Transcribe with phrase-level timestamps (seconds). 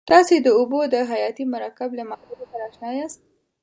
[0.09, 3.19] تاسې د اوبو د حیاتي مرکب له معادلې سره آشنا یاست.